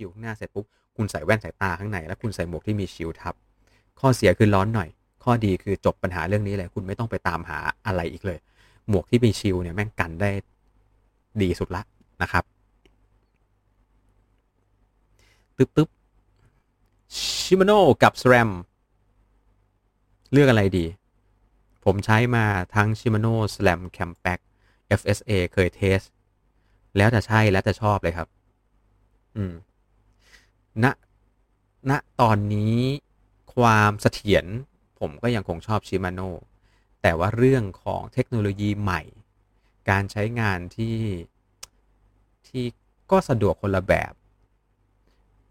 [0.00, 0.66] ชิลข้างหน้าเสร็จปุ๊บ
[0.96, 3.34] คุณใส่แว่นสายตาข้างในแล้วคุณใส่หมวกที่มีชิลทับ
[4.00, 4.88] ข้อเสียคือร้อนหน่อย
[5.24, 8.38] ข้อดีคือจบปัญหาเรื่องนี้เลยคุณไม่ต้องไปตามหาอะไรอีกเลย
[8.88, 10.30] หมวกที่มีชิลเนี่ยแม่งกันได้
[11.42, 11.82] ดีสุดละ
[12.22, 12.44] นะครับ
[15.56, 15.88] ตึ๊บตึ๊บ
[17.44, 17.72] ชิมโน
[18.02, 18.50] กับสแรม
[20.32, 20.86] เลือกอะไรดี
[21.84, 22.44] ผมใช้มา
[22.74, 24.42] ทั้ง Shimano Slam Campact
[24.98, 26.00] FSA เคยเทส
[26.96, 28.28] แล้วแต่ใช่แล้วแต่ชอบเลยครับ
[29.36, 29.52] อืม
[30.84, 30.86] ณ
[31.90, 32.76] ณตอนนี้
[33.54, 34.46] ความเสถียร
[35.00, 36.30] ผมก็ยังคงชอบ Shimano
[37.02, 39.02] แต่ว่าเรื่องของเทคโนโลยีใหม่
[39.90, 40.98] การใช้งานที่
[42.46, 42.64] ที่
[43.10, 44.12] ก็สะดวกคนละแบบ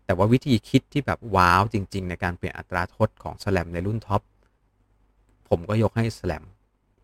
[0.06, 4.22] แต่ว่าวิธีคิดที่แบบว้าวจริง ๆ ในการเปลี่ยนอัตราทดของ Slam ในรุ่นท็อป
[5.50, 6.44] ผมก็ยกให้ Slam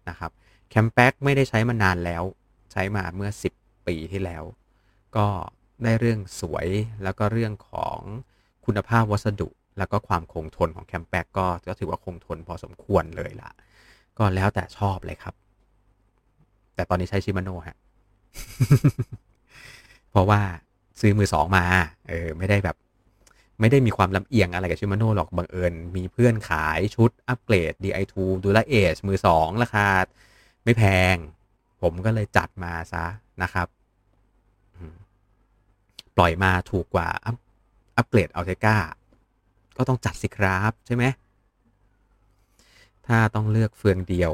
[0.10, 0.32] นะครับ
[0.70, 2.24] แคมแ a ็กไม่ได้ใช้มานานแล้ว
[2.72, 3.30] ใช้มาเมื่อ
[3.60, 4.44] 10 ปีที่แล้ว
[5.16, 5.28] ก็
[5.84, 6.68] ได้เรื่องสวย
[7.04, 8.00] แล้วก็เรื่องของ
[8.66, 13.52] คุณภาพวัสดุ แล้วก็ความคงทนของแคมแ a ็กก็ก็ถือว่าคงทนพอสมควรเลยล่ะ
[14.18, 15.36] ก็แล้วแต่ชอบเลยครับ
[16.76, 17.78] แต่ตอนนี้ใช้ชิมาโน่ฮะ
[20.12, 20.42] เพราะว่า
[21.00, 21.66] ซื้อมือสองมา
[22.10, 22.78] เออ ไม่ได้แบบ
[23.60, 29.88] ไม่ได้มีความลำเอียงอะไรกับชิมาโน่หรอกบังเอิญ มีเพื่อนขายชุดอัปเกรด DI2 ดูแลเอชมือสองราคา
[30.64, 31.16] ไม่แพง
[31.82, 33.06] ผมก็เลยจัดมาซะ
[33.44, 33.68] นะครับ
[36.16, 37.10] ปล่อยมาถูกกว่า
[37.98, 38.78] อัปเกรดอัลเทกา
[39.78, 41.04] ก็ต้องจัดสิครับใช่ไหม
[43.08, 44.32] ถ้าต้องเลือกเฟืองเดียว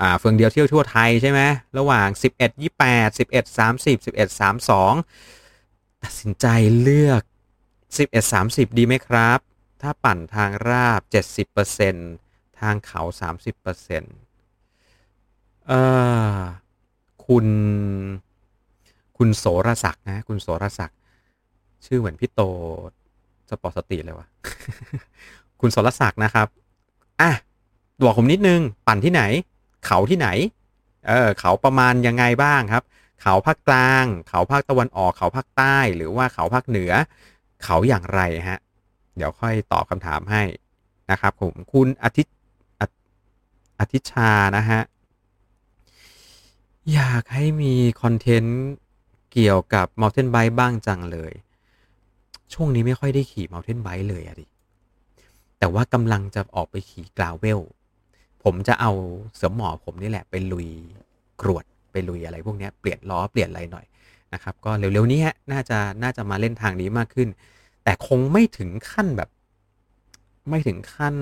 [0.00, 1.40] อ่า เฟืองเดียวเที่ยวทั่วไทยใช่ไหม
[1.78, 6.46] ระหว่าง 11 28 11 30 11 32 ตัดสินใจ
[6.80, 7.22] เลือก
[7.78, 9.38] 11 30 ดีไหมครับ
[9.82, 11.00] ถ้าปั่นทางราบ
[11.80, 13.02] 70%ทางเขา
[13.54, 15.82] 30%เอ่
[16.36, 16.38] อ
[17.26, 17.46] คุณ
[19.18, 20.98] คุณโสรศักดิ์นะ คุณโสรศักดิ์
[21.86, 22.40] ชื่อเหมือนพี่โต
[23.50, 24.26] สปอร์ตสตีเลยวะ
[25.60, 26.46] คุณโสรศักดิ์นะครับ
[27.20, 27.30] อะ
[28.06, 29.22] บอกผมนิดนึง ปั่นที่ไหน
[29.86, 30.28] เขาที่ไหน
[31.06, 32.82] เออเขาประมาณยังไงบ้างครับ
[33.22, 36.92] เขาภาคกลาง เขาภาคตะวันออก เขาภาคใต้ หรือว่าเขาภาคเหนือ
[37.64, 38.58] เขาอย่างไรฮะ
[39.16, 40.42] เดี๋ยวค่อยตอบคำถามให้
[41.10, 42.34] นะครับ ผมคุณอาทิตย์
[43.80, 44.80] อาทิชานะฮะ
[46.94, 48.60] อยากให้มีคอนเทนต์
[49.40, 51.32] เกี่ยวกับ Mountain Bike บ้างจังเลย
[52.52, 54.46] ช่วงนี้ไม่ค่อยได้ขี่ Mountain Bike เลยอะดิ
[55.58, 57.60] แต่ว่ากำลังจะออกไปขี่กราวเวล
[58.42, 58.92] ผมจะเอา
[59.36, 60.68] เสือหมอผมนี่แหละไปลุย
[61.40, 63.86] กรวดไปลุยอะไรพวกนี้เปลี่ยนล้อเปลี่ยนอะไรหน่อย
[64.34, 67.28] นะครับ ก็เร็วๆนี้ฮะน่าจะน่าจะมาเล่นทางนี้มากขึ้น
[67.84, 69.30] แต่คงไม่ถึงขั้นแบบ
[70.48, 71.14] ไม่ถึงขั้น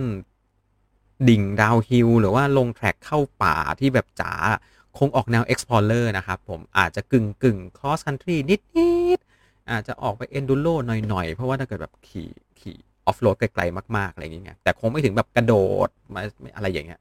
[1.28, 4.32] ดิ่งดาวฮิลหรือว่าลงแทร็กเข้าป่าที่แบบจ๋า
[4.98, 9.18] คงออกแนว Explorer นะครับผมอาจจะกึ่งกึ่ง cross country นิดนิด
[9.70, 12.28] อาจจะออกไป enduro หน่อยๆ เพราะว่าถ้าเกิดแบบขี่
[12.60, 12.76] ขี่
[13.06, 15.54] ออฟโรดไกลๆมาก ๆ อะไรอย่างเงี้ยแต่คงไม่ถึงแบบกระโด
[15.86, 16.20] ดมา
[16.56, 17.00] อะไรอย่างเงี้ย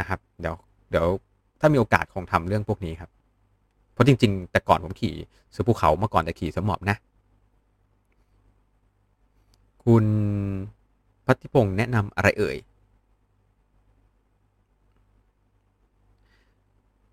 [0.00, 0.54] นะครับ เดี๋ยว
[0.90, 1.06] เดี๋ยว
[1.60, 3.10] ถ้ามีโอกาสคงทำเรื่องพวกนี้ครับ
[3.92, 5.14] เพราะจริง ๆ แต่ก่อนผมขี่
[5.54, 6.96] ซื้อภูเขาเมื่อก่อนจะขี่สมอบนะ
[9.84, 10.04] คุณ
[11.26, 12.56] พัทิพงศ์แนะนำอะไรเอ่ย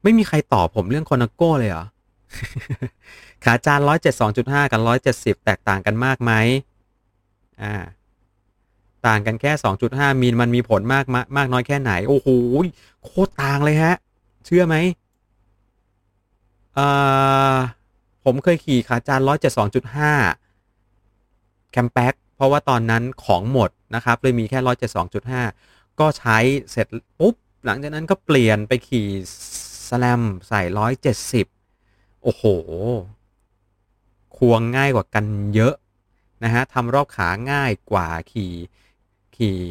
[0.03, 1.85] ไม่มีใครตอบผมเรื่องคอนาโก้เลยเหรอ
[3.43, 6.31] ขาจานร้อยเจ็ดสองจุดห้ากับร้อยเจ็ดสิบแตกต่างกันมากไหม
[7.61, 7.73] อ่า
[9.07, 11.05] ต่างกันแค่สองจุดห้ามิลมันมีผลมาก
[11.37, 12.27] มากน้อยแค่ไหน โอ้โห
[13.03, 13.95] โคตรต่างเลยฮะ
[14.45, 14.75] เชื่อไหม
[16.77, 17.57] อ่า
[18.25, 20.11] ผมเคยขี่ขาจานร้อยเจ็ดสองจุดห้า
[21.71, 25.43] แคมแบ็กเพราะว่าตอนนั้นของหมดนะครับ เลยมีแค่ร้อยเจ็ดสองจุดห้า
[25.99, 26.37] ก็ใช้
[26.71, 26.87] เสร็จ
[27.19, 27.35] ปุ๊บ
[27.65, 29.07] หลังจากนั้นก็เปลี่ยนไปขี่
[29.89, 31.45] สแลมใส่ร้อยเจ็ดสิบ
[32.23, 32.43] โอ้โห
[34.37, 35.75] ควงง่ายกว่ากันเยอะ
[36.43, 38.53] นะฮะทำรอบขาง่ายกว่าขี่
[39.35, 39.61] ขี่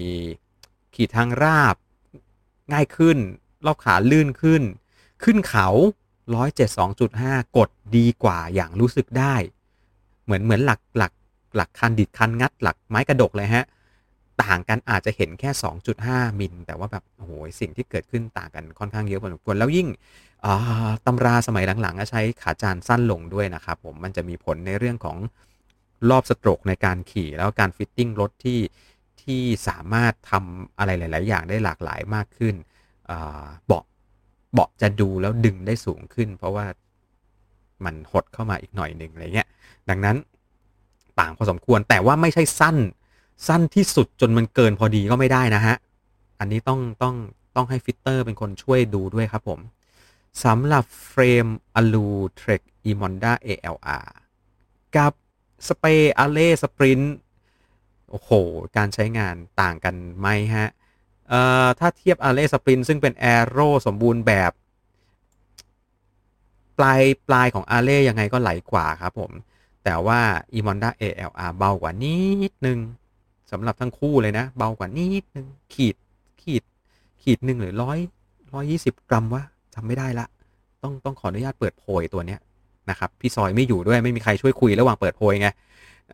[0.94, 1.76] ขี่ทางราบ
[2.72, 3.18] ง่ายขึ้น
[3.66, 4.62] รอบขาลื่นขึ้น
[5.22, 5.68] ขึ้นเขา
[6.34, 9.34] ร้อยเจ็ดสองจุดห้ากดดีกว่าอย่างรู้สึกได้
[10.24, 11.12] เหมือนเหมือนหลักหลัก
[11.56, 13.64] หลักคันดิดคันงัดหลักไม้กระดกเลยฮะ
[14.42, 15.50] ต่างกันอาจจะเห็นแค่
[15.94, 19.88] 2.5 มิล แต่ว่าแบบโอ้โหสิ่งที่เกิดขึ้นต่างกันค่อนข้างเยอะพอสมควรแล้วยิ่ง
[21.06, 25.16] ตำราสมัยหลังๆใช้ขาจานสั้นลงด้วยนะครับผมมันจะมีผลในเรื่องของ
[26.10, 28.60] รอบสโตรกในการขี่แล้วการฟิตติ้งรถที่
[29.22, 32.54] ที่สามารถทำอะไรหลาย ๆ อย่างได้หลากหลายมากขึ้น
[33.66, 33.84] เบาะ
[34.52, 36.66] เบาะจะดูแล้วดึงได้สูงขึ้น เพราะว่า
[37.84, 39.48] มันหดเข้ามาอีกหน่อยหนึ่งอะไรเงี้ย
[39.88, 40.16] ดังนั้น
[41.20, 42.76] ต่างพอสมควรแต่ว่าไม่ใช่สั้น
[43.46, 45.76] สั้นที่สุดจนมันเกินพอดีก็ไม่ได้นะฮะ
[46.38, 47.14] อันนี้ต้องต้อง
[47.56, 49.60] ต้องให้ fitter เป็นคนช่วยดูด้วยครับผม
[50.44, 51.46] สำหรับเฟรม
[51.76, 54.06] อลู Trek Emonda ALR
[54.96, 55.12] กับ
[55.68, 57.00] Spec Allez Sprint
[58.10, 58.30] โอ้โห
[58.76, 60.68] การใช้งานต่างกันไหมฮะ
[61.28, 64.52] เอ่อ ถ้าเทียบ Allez Sprint ซึ่งเป็น aero สมบูรณ์แบบ
[66.78, 69.30] ปลายปลายของ Allez ยังไงก็ไหลกว่าครับผม
[69.84, 70.20] แต่ว่า
[70.52, 72.16] อีมอนด้า ALR เบากว่านิ
[72.50, 72.78] ดนึง
[73.50, 75.96] สำหรับทั้งคู่เลยนะ เบากว่านิดนึงขีด
[76.42, 76.62] ขีด
[77.22, 77.98] ขีดหนึ่งหรือร้อย
[78.54, 79.42] ร้อยยี่สิบกรัมวะ
[79.74, 80.26] จำไม่ได้ละ
[80.82, 82.40] ต้องต้องขออนุญาตเปิดโพยตัวเนี้ย
[82.90, 85.48] นะครับพี่ซอยไม่อยู่ด้วยไม่มีใครช่วยคุยระหว่างเปิดโพยไง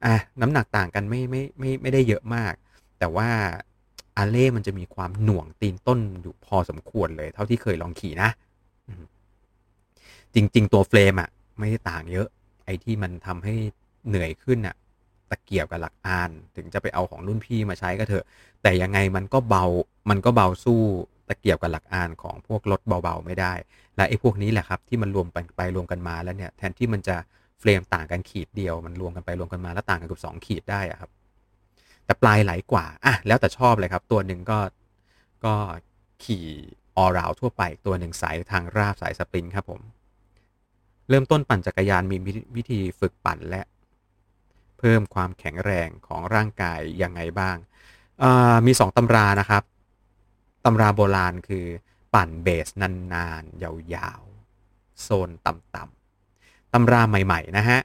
[0.05, 2.55] อะน้ำหนักต่างกันไม่ไม่ไม่ไม่ได้เยอะมาก
[2.99, 3.29] แต่ว่า
[4.17, 8.31] อาเล่มันจะมีความหน่วงตีนต้นอยู่พอสมควรเลย เท่าที่เคยลองขี่นะ
[10.35, 11.29] จริง ๆ ตัวเฟรมอะ
[11.59, 12.29] ไม่ได้ต่างเยอะ
[12.65, 13.55] ไอ้ที่มันทำให้
[14.09, 14.75] เหนื่อยขึ้นอะ
[15.31, 18.25] ตะเกียบกับหลักอาน ถึงจะไปเอาของรุ่นพี่มาใช้ก็เถอะ
[18.63, 19.65] แต่ยังไงมันก็เบา
[20.11, 20.81] มันก็เบาสู้
[21.29, 23.53] ตะเกียบกับหลักอานของพวกรถเบาๆไม่ได้
[23.97, 27.17] และไอ้พวกนี้แหละครับที่มันรวมไปไปรวมกันมาแล้วเนี่ยแทนที่มันจะ
[27.61, 31.11] เฟรมต่างกันขีดเดียว มันรวมกันไปรวมกันมาแล้วต่างกันเกือบสองขีดได้อะครับ
[32.05, 34.59] แต่ปลายไหลกว่าอะแล้วแต่ชอบเลยครับ ตัวหนึ่งก็
[35.45, 35.55] ก็
[36.25, 36.47] ขี่
[36.97, 39.81] ออราวทั่วไปตัวหนึ่งสายทางราบสายสปริงครับผม
[41.09, 42.17] เริ่มต้นปั่นจักรยานมี
[42.57, 43.63] วิธีฝึกปั่นและ
[44.85, 47.57] พิ่มความแข็งแรงของร่างกายยังไงบ้าง
[48.67, 49.63] มีสองตำรานะครับ
[50.65, 51.67] ตำราโบราณคือ
[52.15, 53.63] ปั่นเบสนานๆ
[53.95, 57.79] ยาวๆ โซนต่ำๆ ตำราใหม่ๆ นะฮะ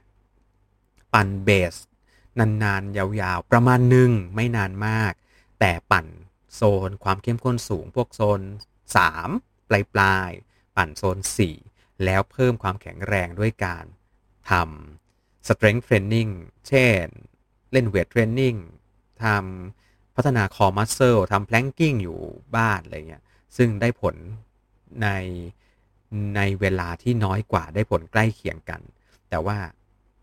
[1.14, 1.74] ปั่นเบส
[2.38, 5.12] นานๆ ยาวๆ ประมาณหนึ่งไม่นานมาก
[5.60, 6.06] แต่ปั่น
[6.54, 8.40] โซนความเข้มข้นสูง พวกโซน
[9.04, 10.30] 3 ปลายปลาย
[10.76, 11.18] ปั่นโซน
[11.60, 13.84] 4 แล้วเพิ่มความแข็งแรงด้วยการ
[14.50, 14.99] ทำ
[15.48, 16.32] strength training
[16.68, 17.06] เช่น
[17.72, 18.54] เล่นเวทเทรนนิ่ง
[19.22, 22.18] ทำพัฒนาคอมัสเซลทำ planking อยู่
[22.56, 23.24] บ้านอะไรเงี้ย
[23.56, 24.16] ซึ่งได้ผล
[25.02, 25.08] ใน
[26.36, 28.80] ในเวลาที่น้อยกว่าได้ผลใกล้เคียงกัน
[29.30, 29.58] แต่ว่า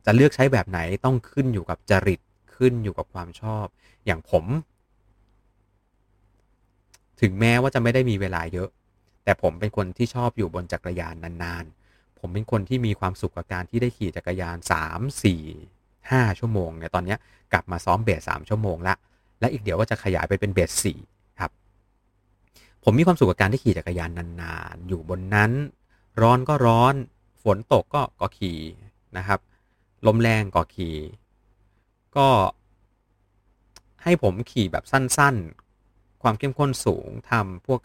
[0.05, 2.21] จะเลือกใช้แบบไหนต้องขึ้นอยู่กับจริต
[2.55, 3.65] ขึ้นอยู่กับความชอบ
[4.05, 4.45] อย่างผม
[7.21, 8.69] ถึงแม้ว่าจะไม่ได้มีเวลาเยอะ
[9.23, 11.86] แต่ผมเป็นคนที่ชอบอยู่บนจักรยานนานๆ
[12.19, 14.57] ผมเป็นคนที่มีความสุขกับการที่ได้ขี่จักรยาน
[14.91, 17.15] 3 4 5 ชั่วโมงเนี่ยตอนนี้
[17.53, 18.95] กลับมาซ้อมเบส3ชั่วโมงละ
[19.39, 20.71] และอีกเดี๋ยวก็จะขยายไปเป็นเบส
[21.05, 21.51] 4ครับ
[22.83, 24.09] ผมมีความสุขกับการที่ขี่จักรยาน
[24.41, 25.51] นานๆ อยู่บนนั้น
[26.21, 26.93] ร้อนก็ร้อน
[27.43, 28.59] ฝนตกก็ก็ขี่
[29.17, 29.39] นะครับ
[30.05, 30.97] ลมแรงก็ขี่
[32.17, 32.27] ก็
[34.03, 37.79] ให้ผมขี่แบบสั้นๆ ความเข้มข้นสูงทำพวก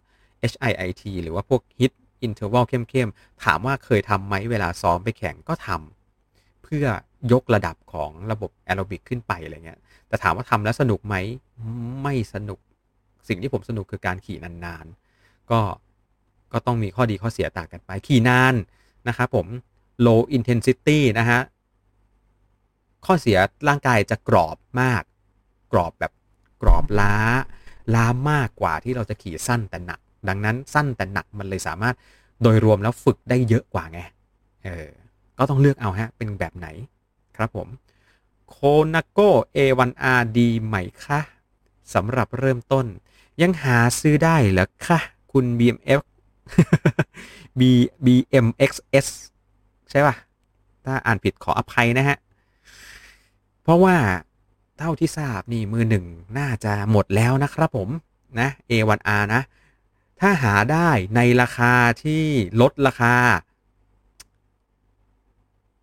[0.52, 1.93] HIIT หรือว่าพวก HIT
[2.26, 6.86] interval เข้มๆ ถามว่าเคยทำไหมเวลาซ้อมไปแข่งก็ทำเพื่อ
[7.32, 11.14] ยกระดับของระบบแอโรบิกขึ้นไปอะไรเงี้ย แต่ถามว่าทำแล้วสนุกไหม
[12.02, 12.58] ไม่สนุก
[13.28, 15.60] สิ่งที่ผมสนุกคือการขี่นานๆ ก็
[16.52, 18.54] ก็ต้องมีข้อดีข้อเสียต่างกันไป ขี่นาน
[19.08, 19.46] นะครับผม
[20.06, 21.40] low intensity นะฮะ
[23.06, 23.38] ข้อเสีย
[23.69, 25.02] ร่างกายจะกรอบมาก
[25.72, 26.12] กรอบแบบ
[26.62, 27.16] กรอบล้า
[27.94, 31.94] ล้ามากกว่าที่เราจะขี่สั้นแต่หนัก ดังนั้นสั้นแต่หนักมันเลยสามารถ
[32.42, 34.00] โดยรวมแล้วฝึกได้เยอะกว่าไง
[34.64, 34.88] เออ
[35.38, 36.66] ก็ต้องเลือกเอาฮะ เป็นแบบไหน
[37.36, 37.69] ครับผม
[38.48, 38.56] โค
[38.94, 39.20] นาโก
[39.56, 41.20] A1R ดีไหมคะ
[41.94, 42.86] สำหรับเริ่มต้น
[43.42, 44.98] ยังหาซื้อได้เหรอคะ
[45.32, 46.00] คุณ BMF
[47.58, 47.60] B
[48.05, 49.06] BMXS
[49.91, 50.14] ใช่ป่ะ
[50.84, 52.17] ถ้าอ่านผิดขออภัยนะฮะ
[53.62, 53.96] เพราะว่า
[54.79, 56.05] เท่าที่ทราบนี่มือหนึ่ง
[56.38, 57.88] น่าจะหมดแล้วนะครับผม
[58.41, 59.41] นะ A1R นะ
[60.22, 61.72] ถ้าหาได้ในราคา
[62.05, 62.24] ที่
[62.60, 63.14] ลดราคา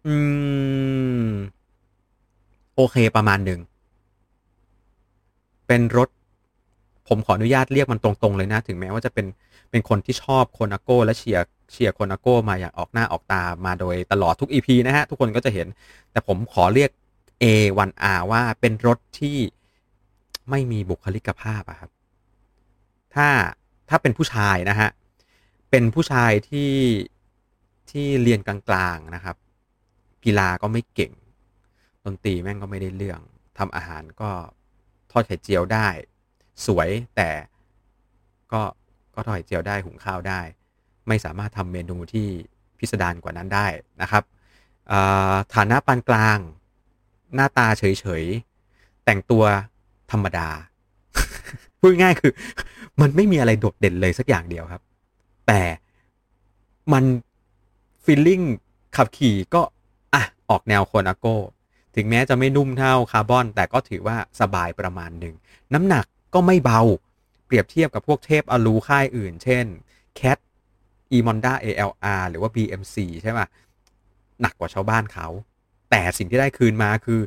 [0.07, 0.15] อื
[1.29, 1.31] ม
[2.75, 3.59] โอเคประมาณหนึ่ง
[5.67, 6.09] เป็นรถ
[7.07, 9.25] ผมขออนุญาตเรียกมันตรงๆเลยนะ ถึงแม้ว่าจะเป็น
[9.71, 15.67] เป็นคนที่ชอบโคนาโก้และเชียร์ เชียร์โคนาโก้มาอย่างออกหน้าออกตามาโดยตลอดทุก EP นะฮะ ทุกคนก็จะเห็น
[16.11, 16.89] แต่ผมขอเรียก
[17.43, 19.37] A1R ว่าเป็นรถที่
[20.49, 21.91] ไม่มีบุคลิกภาพอะครับ
[23.15, 23.27] ถ้า
[23.89, 24.89] ถ้าเป็นผู้ชายนะฮะ
[25.69, 26.73] เป็นผู้ชายที่
[27.91, 28.57] ที่เรียนกลา
[28.95, 29.35] งๆนะครับ
[30.25, 31.11] กีฬาก็ไม่เก่ง
[32.05, 33.19] ดนตรีแม่งก็ไม่ได้เรื่อง
[33.57, 34.31] ทำอาหารก็
[35.11, 35.87] ทอดไข่เจียวได้
[36.65, 37.29] สวยแต่
[38.51, 38.61] ก็
[39.15, 40.41] ก็ทอดไข่เจียวได้หุงข้าวได้
[41.07, 42.27] ไม่สามารถทำเมนูที่
[42.77, 43.67] พิสดารกว่านั้นได้
[44.01, 44.23] นะครับ
[45.55, 46.39] ฐานะปานกลาง
[47.35, 47.83] หน้าตาเฉ
[48.21, 49.43] ยๆ แต่งตัว
[50.11, 50.49] ธรรมดา
[51.79, 52.31] พูดง่ายคือ
[53.01, 54.81] มันไม่มีอะไรโดดเด่นเลยสักอย่างเดียวครับ
[55.47, 55.61] แต่
[56.93, 57.03] มัน
[58.03, 58.41] ฟีลลิ่ง
[58.95, 59.61] ขับขี่ก็
[60.13, 61.25] อะออกแนวโคนาโก
[61.95, 65.35] ถึงแม้จะไม่นุ่มเท่าคาร์บอน แต่ก็ถือว่าสบายประมาณหนึ่ง
[65.73, 66.81] น้ำหนักก็ไม่เบา
[67.45, 69.65] เปรียบเทียบกับพวกเทพอลูค่ายอื่น เช่น
[70.19, 70.37] Cat
[71.17, 73.39] e m o n d a ALR หรือว่า BMC ใช่ไหม
[74.41, 75.27] หนักกว่าชาวบ้านเขา
[75.89, 77.19] แต่สิ่งที่ได้คืนมาคือ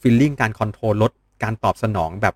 [0.00, 2.34] ฟีลลิ่งการคอนโทรลรถการตอบสนองแบบ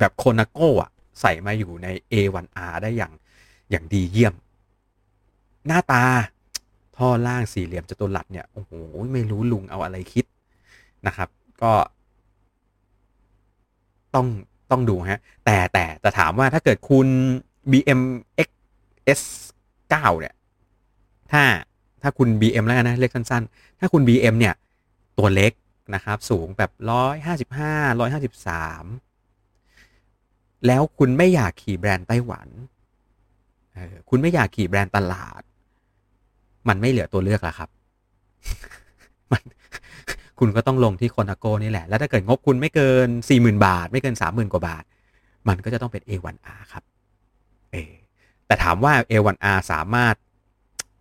[0.00, 0.90] แบบโคนาโก้อะ
[1.20, 3.12] ใส่มาอยู่ใน A1R ได้อย่าง
[3.70, 4.34] อย่างดีเยี่ยม
[5.66, 6.04] หน้าตา
[6.96, 8.72] ท่อล่างสี่เหลี่ยมจัตุรัสเนี่ย โอ้โห
[9.12, 10.24] ไม่รู้ลุงเอาอะไรคิด
[11.06, 11.28] นะครับ
[11.62, 11.72] ก็
[14.14, 14.26] ต้อง
[14.70, 17.08] ต้องดูฮะ แต่แต่จะถามว่าถ้าเกิดคุณ
[17.72, 18.48] BMX
[19.18, 20.34] S9 เนี่ย
[21.32, 21.42] ถ้า
[22.02, 24.54] ถ้าคุณ BM แล้วนะ เรียกสั้นๆ ถ้าคุณ BM เนี่ย
[25.18, 25.52] ตัวเล็ก
[25.94, 26.70] นะครับ สูงแบบ
[27.34, 29.07] 155 153
[30.66, 32.48] แล้วคุณไม่อยากขี่แบรนด์ไต้หวัน
[34.10, 35.42] คุณไม่อยากขี่แบรนด์ตลาด
[36.68, 37.68] มันไม่เหลือตัวเลือกแล้วครับ
[39.32, 39.42] มัน
[40.38, 44.84] คุณก็ต้องลงที่โคนาโกนี่แหละ แล้วถ้าเกิดงบคุณไม่เกินสี่หมื่นบาท ไม่เกินสามหมื่นกว่าบาท
[45.48, 46.82] มันก็จะต้องเป็น A1R ครับ
[47.72, 47.76] เอ
[48.46, 50.14] แต่ถามว่า A1R สามารถ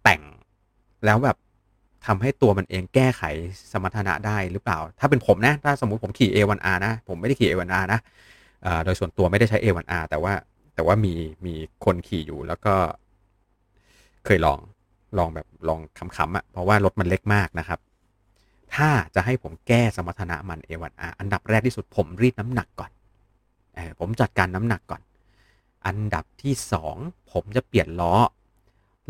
[0.03, 0.21] แต่ง
[1.05, 1.37] แล้วแบบ
[2.05, 3.21] ทำให้ตัวมันเองแก้ไข
[3.71, 7.99] สมรรถนะได้หรือเปล่า ถ้าเป็นผมนะ ถ้าสมมุติผมขี่ A1R นะ ผมไม่ได้ขี่ A1R นะ
[8.85, 10.33] โดยส่วนตัวไม่ได้ใช้ A1R แต่ว่า
[10.75, 11.13] แต่ว่ามี
[11.45, 11.53] มี
[11.85, 12.75] คนขี่อยู่แล้วก็
[14.25, 14.59] เคยลอง
[15.17, 17.79] ลองแบบลองขำๆอะ่ะเพราะว่ารถมันเล็กมากนะครับ
[18.75, 22.91] ถ้าจะให้ผมแก้สมรรถนะมัน A1R อันดับแรกที่สุดผมรีดน้ำหนักก่อน
[23.77, 25.01] อผมจัดการน้ำหนักก่อน
[25.85, 26.53] อันดับที่
[26.91, 28.15] 2 ผมจะเปลี่ยนล้อ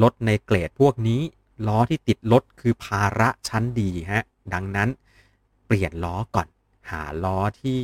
[0.04, 1.22] รถในเกรดพวกนี้
[1.68, 4.24] ล้อที่ติดรถคือภาระชั้นดีฮะ
[4.54, 4.90] ดังนั้น
[5.66, 6.48] เปลี่ยนล้อก่อน
[6.92, 7.82] หาล้อที่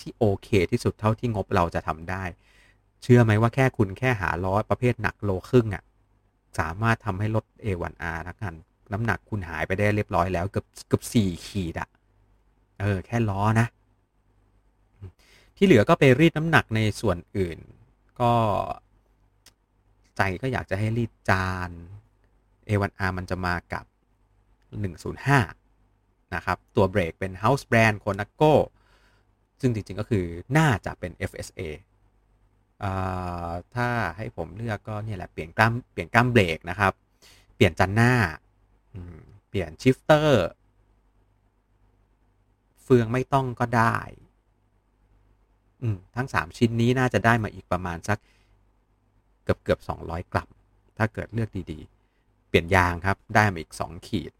[0.00, 2.24] ที่โอเคที่สุดเท่าที่งบเราจะทำได้
[3.02, 5.82] เชื่อไหมว่าแค่คุณแค่หาล้อประเภทหนักโลครึ่งอะ่ะ
[6.58, 8.54] สามารถทำให้รถ A1R ทั้งคัน
[8.92, 11.88] น้ำหนักคุณหายไปได้เรียบร้อยแล้วเกือบเกือบสี่ขีดอะ
[12.80, 13.66] เออ แค่ล้อนะ
[15.56, 17.58] ที่เหลือก็ไปรีดน้ำหนักในส่วนอื่น
[18.20, 18.32] ก็
[20.16, 21.70] ใจก็อยากจะให้รีดจาน
[22.68, 23.84] A1R มันจะมากับ
[25.08, 28.52] 105 นะครับ ตัวเบรกเป็น House Brand Conaco
[29.60, 30.24] ซึ่งจริง ๆ ก็คือ
[30.58, 31.60] น่าจะเป็น FSA
[33.74, 36.92] ถ้าให้ผมเลือกก็เนี่ยแหละเปลี่ยนกล้ามเปลี่ยนกล้ามเบรกนะครับ
[37.54, 38.12] เปลี่ยนจันหน้า
[39.48, 40.48] เปลี่ยนชิฟเตอร์
[42.82, 43.98] เฟืองไม่ต้องก็ได้
[46.16, 48.18] ทั้ง 3 ชิ้นนี้น่าจะได้มาอีกประมาณสัก
[49.44, 50.48] เกือบเกือบ200กรัม
[50.98, 54.32] ถ้าเกิดเลือกดีๆ เปลี่ยนยางครับได้มาอีก 2 ขีด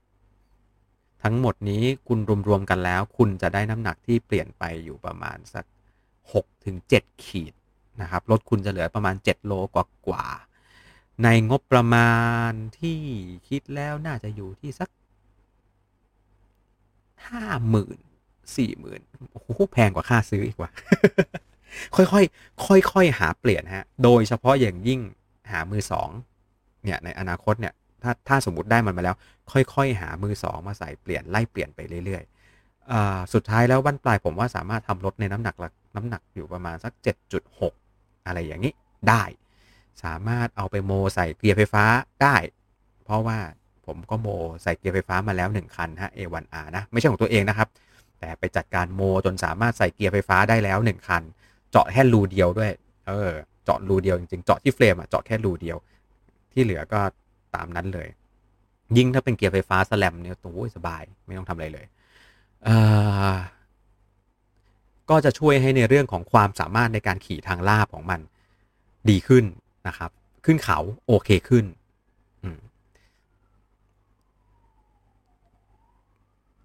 [1.22, 5.64] ทั้งหมดนี้คุณรวมๆกันแล้ว คุณจะได้น้ำหนักที่เปลี่ยนไปอยู่ประมาณสัก
[6.14, 7.54] 6ถึง7ขีด
[8.00, 10.26] นะครับรถคุณจะเหลือประมาณ 7 โลกว่ากว่า
[11.22, 12.12] ในงบประมา
[12.50, 13.00] ณที่
[13.48, 14.88] คิดแล้วน่าจะอยู่ที่สัก
[17.26, 17.98] ห้าหมื่น
[18.56, 19.00] สี่หมื่น
[19.32, 20.70] โอ้โหแพงกว่าค่าซื้ออีกว่า
[21.96, 25.00] ค่อยๆค่อยๆหาเปลี่ยนฮะ โดยเฉพาะอย่างยิ่ง
[25.50, 26.08] หามือสอง
[26.84, 29.16] เนี่ยในอนาคตเนี่ย ถ้าถ้าสมมติได้มันมาแล้ว
[29.52, 35.54] ค่อยๆ หามือสองมาใส่เปลี่ยนไล่เปลี่ยนไปเรื่อยๆสุดท้ายแล้วบั้นปลายผมว่าสามารถทำรถในน้ำหนัก
[35.96, 36.92] น้ำหนักอยู่ประมาณสัก
[37.60, 38.72] 7.6 อะไรอย่างนี้
[39.08, 39.22] ได้
[40.04, 41.84] สามารถเอาไปโมใส่เกียร์ไฟฟ้า
[42.22, 42.36] ได้
[43.04, 43.38] เพราะว่า
[43.86, 44.28] ผมก็โม
[44.62, 47.68] ใส่เกียร์ไฟฟ้ามาแล้ว 1 คันฮะ A1R นะ ไม่ใช่ของตัวเองนะครับ
[48.20, 51.22] แต่ไปจัดการโมจนสามารถใส่เกียร์ไฟฟ้าได้แล้ว 1 คัน
[51.70, 52.72] เจาะแค่รูเดียวด้วย
[53.08, 53.30] เออ
[53.64, 55.76] เจาะรูเดียวจริงๆ เจาะที่เฟรมอะเจาะแค่รูเดียว
[56.52, 57.00] ที่เหลือก็
[57.58, 58.08] ตามนั้นเลย
[58.96, 61.86] ยิ่งถ้าเป็นเกียร์ไฟฟ้าสแลมเนี่ยโอ้ยสบาย ไม่ต้องทำอะไรเลย
[65.10, 68.20] ก็จะช่วยให้ในเรื่องของความสามารถในการขี่ทางลาบของมัน
[69.10, 69.44] ดีขึ้น
[69.88, 70.10] นะครับ
[70.44, 71.64] ขึ้นเขาโอเคขึ้น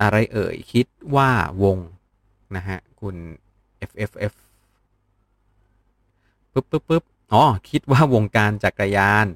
[0.02, 1.30] อะไรเอ่ย คิดว่า
[1.64, 1.78] วง
[2.56, 3.16] นะฮะ คุณ
[3.90, 4.34] FFF
[6.54, 9.28] ปึ๊บปึ๊บปึ๊บอ๋อ คิดว่าวงการจักรยาน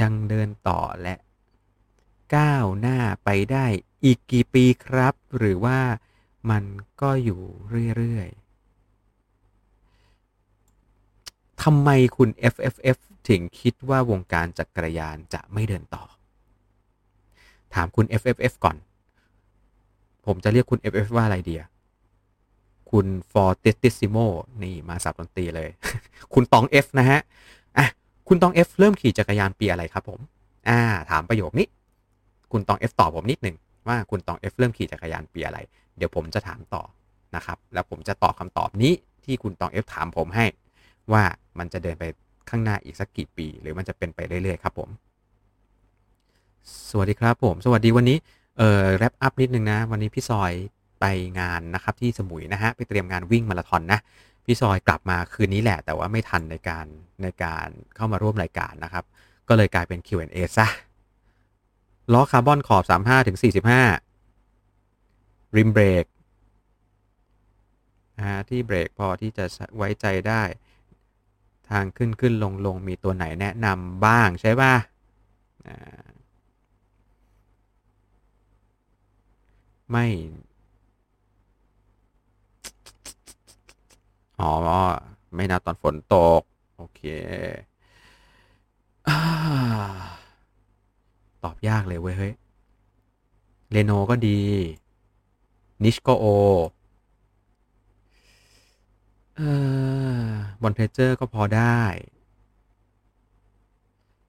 [0.00, 1.14] ยังเดินต่อและ
[2.36, 3.66] ก้าวหน้าไปได้
[4.04, 5.80] อีกกี่ปีครับ หรือว่า
[6.50, 6.64] มัน
[7.00, 7.40] ก็อยู่
[7.96, 8.42] เรื่อยๆ
[11.62, 16.04] ทำไมคุณ FFF ถึงคิดว่าวงการจักรยานจะไม่เดินต่อ
[17.74, 18.76] ถามคุณ FFF ก่อน
[20.26, 21.62] ผมจะเรียกคุณ FF ว่าอะไรเดีย
[22.90, 24.26] คุณ Fortissimo
[24.62, 25.70] นี่มาสับดนตรีเลย
[26.34, 27.20] คุณตอง F นะฮะ
[28.28, 30.20] คุณตอง F เริ่มขี่จักรยานปีอะไรครับผม
[30.68, 31.66] อ่า ถามประโยคนี้
[32.52, 33.56] คุณตอง F ตอบผมนิดหนึ่ง
[33.88, 35.58] ว่าคุณตอง F เริ่มขี่จักรยานปีอะไร
[35.96, 36.82] เดี๋ยวผมจะถามต่อ
[37.36, 38.92] นะครับ แล้วผมจะตอบคำตอบนี้
[39.24, 40.46] ที่คุณตอง F ถามผมให้
[41.12, 41.22] ว่า
[41.58, 42.04] มันจะเดินไป
[42.50, 44.88] ข้างหน้าอีกสักกี่ปี หรือมันจะเป็นไปเรื่อยๆครับผม
[46.90, 48.18] สวัสดีครับผม สวัสดีวันนี้
[48.58, 50.52] เอ่อ แรปอัพนิดนึงนะ วันนี้พี่ซอย
[51.00, 51.04] ไป
[51.40, 53.98] งานนะครับที่สมุยนะฮะ ไปเตรียมงานวิ่งมาราธอนนะ
[54.44, 56.86] พี่ซอยกลับมาคืนนี้แหละ แต่ว่าไม่ทันในการ
[57.22, 59.04] ในการเข้ามาร่วมรายการนะครับ
[59.48, 60.66] ก็เลยกลายเป็น Q&A ซะ
[62.12, 63.38] ล้อคาร์บอนขอบ 35ถึง
[64.42, 66.04] 45 ริมเบรก
[68.48, 69.44] ที่เบรกพอที่จะ
[69.76, 70.42] ไว้ใจได้
[71.70, 74.74] ทางขึ้นขึ้นลงลงมีตัวไหนแนะนำบ้างใช่ป่ะ
[79.90, 80.06] ไม่
[84.42, 84.54] อ๋อ
[85.34, 86.42] ไม่นับตอนฝนตก
[86.76, 87.00] โอเค
[91.42, 92.34] ตอบยากเลยเว้ย เฮ้ย
[93.70, 94.40] เรโนก็ดี
[95.82, 96.26] นิชก็โอ
[99.36, 99.40] เอ
[100.24, 100.26] อ
[100.62, 101.80] บอลเพเจอร์ก็พอได้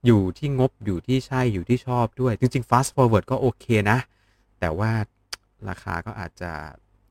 [0.06, 3.98] อยู่ที่งบอยู่ที่ใช่อยู่ที่ชอบด้วย จริง ๆ fast forward ก็โอเคนะ
[4.60, 4.92] แต่ว่า
[5.68, 6.50] ราคาก็อาจจะ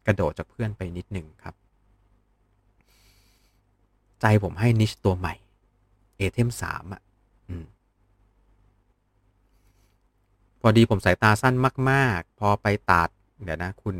[0.06, 1.56] กระโดดจากเพื่อนไปนิดหนึ่งครับ
[4.26, 5.34] ใจผมให้นิชตัวใหม่
[6.18, 7.02] เอเทมสามอะ
[10.62, 11.56] พอดีผมสายตาสั้น
[11.92, 13.10] มาก ๆ พอไปตัด
[13.44, 13.96] เดี๋ยวนะคุณ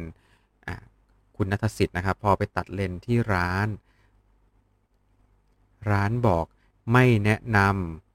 [1.36, 3.68] คุณนัทสิทธิ์นะครับ พอไปตัดเลนที่ร้าน
[5.92, 6.46] ร้านบอก
[6.92, 7.58] ไม่แนะน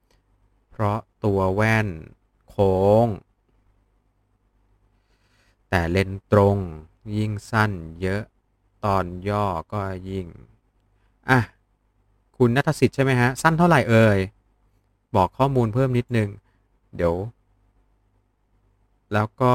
[0.09, 1.89] ำเพราะตัวแว่น
[2.49, 3.07] โค้ง
[5.71, 6.57] แต่เลนตรง
[7.17, 7.73] ยิ่งสั้น
[8.03, 8.23] เยอะ
[8.85, 10.27] ตอนย่อก็ยิ่ง
[11.31, 11.41] อะ
[12.39, 14.19] คุณนัทสิทธิ์ใช่ไหมฮะ สั้นเท่าไหร่เอ่ย
[15.17, 16.29] บอกข้อมูลเพิ่มนิดนึง
[16.97, 17.15] เดี๋ยว
[19.15, 19.55] แล้วก็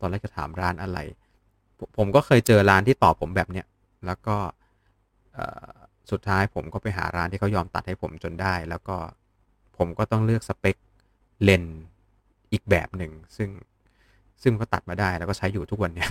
[0.00, 0.98] ตอนแรกจะถามร้านอะไร
[1.96, 3.66] ผมก็เคยเจอร้านที่ตอบผมแบบเนี้ย
[4.06, 4.36] แล้วก็
[6.10, 8.96] สุดท้ายผมก็ไปหาร้านที่เขายอมตัดให้ผมจนได้ แล้วก็
[9.76, 10.76] ผมก็ต้องเลือกสเปค
[11.42, 11.64] เลน
[12.52, 13.50] อีกแบบหนึ่ง ซึ่ง
[14.42, 16.08] ซึ่งก็ตัดมาได้แล้วก็ใช้อยู่ทุกวันเนี้ย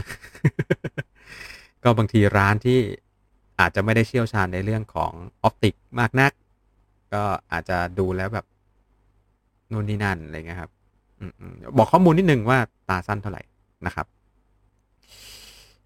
[1.84, 2.80] ก็บางทีร้านที่
[3.60, 5.12] อาจจะไม่ได้เชี่ยวชาญในเรื่องของ
[5.44, 6.32] ออปติกมากนัก
[7.14, 8.46] ก็อาจจะดูแล้วแบบ
[9.72, 10.72] นู่นนี่นั่นอะไรเงี้ยครับ
[11.78, 13.42] บอกข้อมูลนิดนึงว่าตาสั้นเท่าไหร่
[13.86, 14.06] นะครับ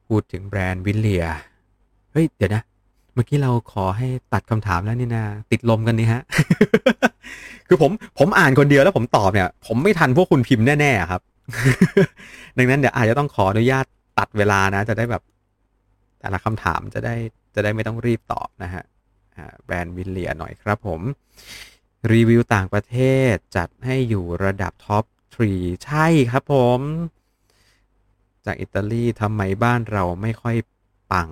[0.07, 1.25] พูดถึงแบรนด์ Wilier
[2.11, 2.63] เฮ้ย เดี๋ยวนะ
[3.13, 6.21] เมื่อกี้เราขอให้ตัดคำถามแล้วนี่นะติดลมกันนี่ฮะ
[7.67, 11.21] คือผมผมอ่านคนเดียวแล้วผมตอบเนี่ย ผมไม่ทันพวกคุณพิมพ์แน่ ๆ ครับ
[12.57, 13.85] ดังนั้นเดี๋ยวอาจจะต้องขออนุญาต
[14.19, 15.23] ตัดเวลานะ จะได้แบบ
[16.19, 17.15] แต่ละคำถามจะได้
[17.55, 18.83] จะได้ไม่ต้องรีบตอบนะฮะ
[19.65, 21.01] แบรนด์ Wilier หน่อยครับผม
[22.11, 22.97] รีวิวต่างประเท
[23.31, 25.51] ศจัดให้อยู่ระดับ topทรี
[25.85, 26.79] ใช่ครับผม
[28.45, 30.55] จากอิตาลีทำไมบ้านเราไม่ค่อย
[31.11, 31.29] ปัง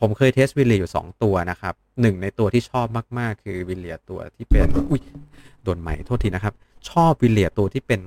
[0.00, 2.86] ผมเคยเทสวิลเลียอยู่ 2 ตัวนะครับหนึ่งในตัวที่ชอบ
[3.18, 5.02] มาก ๆ คือวิลเลียตัวที่เป็นอุ้ย
[5.62, 6.54] โดนใหม่โทษทีนะครับ
[6.90, 8.00] ชอบวิลเลียตัวที่เป็น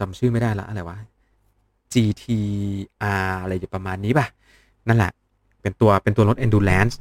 [0.00, 0.98] จำชื่อไม่ได้ละอะไรวะ
[1.92, 4.26] GTR อะไรอยู่ประมาณนี้ป่ะ
[4.88, 5.12] นั่นแหละ
[5.66, 6.94] เป็นตัวเป็นตัวรถ endurance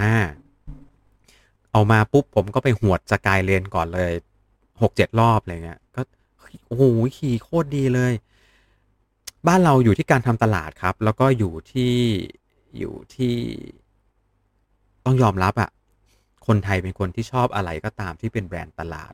[0.00, 0.14] อ่า
[1.72, 4.12] เอามาปุ๊บผมก็ไปหวดสกายเลนก่อนเลย
[4.82, 6.00] หกเจ็ดรอบอะไรเงี้ย ก็
[6.66, 6.82] โอ้โห
[7.16, 8.12] ขี่โคตรดีเลย
[9.46, 11.94] บ้านเราอยู่ที่การทำตลาดครับ แล้วก็อยู่ที่
[12.78, 13.36] อยู่ที่
[15.04, 15.70] ต้องยอมรับอะ
[16.46, 19.12] คนไทยเป็นคนที่ชอบอะไรก็ตามที่เป็นแบรนด์ตลาด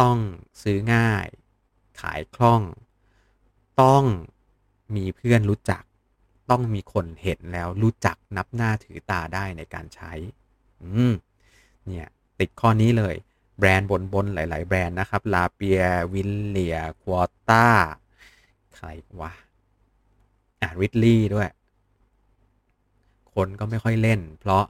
[0.00, 0.16] ต้อง
[0.62, 1.26] ซื้อง่าย
[2.00, 2.62] ขายคล่อง
[3.82, 4.04] ต้อง
[4.96, 5.82] มีเพื่อนรู้จัก
[6.50, 10.12] ต้องมีคนเห็นแล้วรู้จักนับหน้าถือตาได้ในการใช้
[10.82, 11.14] อืม
[11.86, 12.08] เนี่ย
[12.40, 13.14] ติดข้อนี้เลย
[13.58, 15.82] แบรนด์บนๆหลาย ๆ แบรนด์นะครับ ลาเปีย
[16.12, 17.66] วิลเลียควอต้า
[18.74, 18.86] ใคร
[19.20, 19.32] วะ
[20.60, 21.50] อะริดลี่ด้วย
[23.34, 24.64] คนก็ไม่ค่อยเล่น เพราะ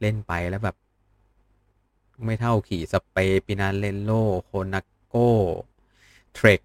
[0.00, 0.76] เล่นไปแล้วแบบ
[2.24, 4.10] ไม่เท่าขี่สเปปินาเลโล
[4.44, 5.14] โคนาโก
[6.34, 6.60] เทรค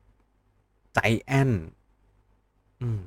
[0.93, 1.52] ใจแอน
[2.82, 3.02] อืม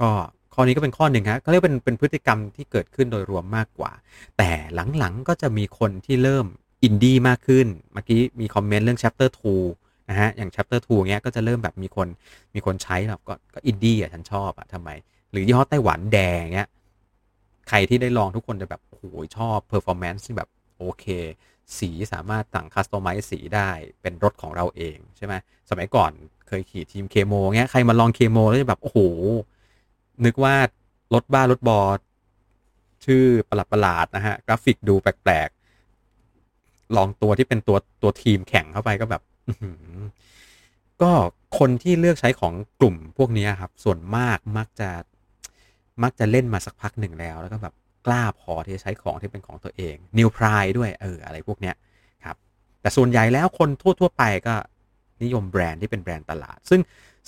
[0.00, 0.10] ก็
[0.56, 3.92] ข้อนี้ก็เป็นข้อหนึ่งฮะก็เรียกเป็นเป็นพฤติกรรมที่เกิดขึ้นโดยรวมมากกว่า
[4.38, 4.50] แต่
[4.98, 6.46] หลังๆก็จะมีคนที่เริ่ม
[6.84, 9.30] อินดี้มากขึ้น เมื่อกี้มีคอมเมนต์เรื่อง chapter
[9.68, 12.08] 2นะฮะ อย่าง chapter 2เงี้ยก็จะเริ่มแบบมีคน
[12.54, 14.90] มีคนใช้แบบก็ก็อินดี้อะฉันชอบอะทำไม
[15.30, 16.68] หรือยี่ห้อไต้หวันแดงเงี้ย
[17.68, 19.04] ใครที่ได้ลองทุกคนจะแบบโอ้โห
[19.36, 21.04] ชอบ performance ที่แบบโอเค
[21.78, 23.70] สีสามารถตั้งคัสตอมไมซ์สีได้
[24.02, 25.34] เป็นรถของเราเองใช่ไหม
[25.70, 26.10] สมัยก่อน
[26.48, 28.98] เคยขี่ทีมเคโมเงี้ยใครมาลองเคโมแล้วจะแบบโอ้โห
[30.24, 30.54] นึกว่า
[31.14, 31.80] รถบ้ารถบอ
[33.04, 39.22] ชื่อประหลาดประหลาดนะฮะ กราฟิกดูแปลกๆ ลองตัวที่เป็นตัวตัวทีมแข่งเข้าไปก็แบบ
[41.02, 41.12] ก็
[41.58, 44.90] คนที่เลือกใช้ของกลุ่มพวกนี้ครับ ส่วนมากมักจะ
[46.02, 47.74] มักจะเล่นมาสักพักหนึ่งแล้ว แล้วก็แบบ
[48.06, 51.74] กล้าพอที่จะใช้ของที่เป็นของตัวเองนิวพรายด้วยเอออะไรพวกเนี้ย
[52.24, 52.36] ครับ
[52.80, 53.68] แต่ส่วนใหญ่แล้วคน
[54.00, 54.54] ทั่ว ๆ ไปก็
[55.22, 56.80] นิยมแบรนด์ที่เป็นแบรนด์ตลาด ซึ่ง